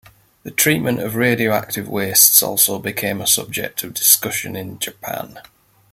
[0.41, 5.39] The treatment of radioactive wastes also became a subject of discussion in Japan.